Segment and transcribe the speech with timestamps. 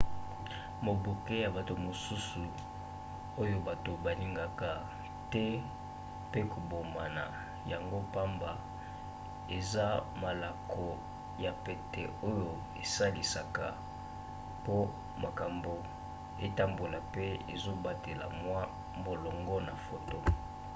[0.85, 2.41] mobeko ya bato mosusu
[3.41, 4.69] oyo bato balingaka
[5.31, 5.47] te
[6.31, 6.39] pe
[6.69, 8.51] bamonaka yango pamba
[9.57, 9.85] eza
[10.23, 10.87] malako
[11.43, 12.49] ya pete oyo
[12.83, 13.65] esalisaka
[14.65, 14.75] po
[15.23, 15.73] makambo
[16.45, 18.61] etambola pe ezobatela mwa
[19.05, 20.17] molongo na foto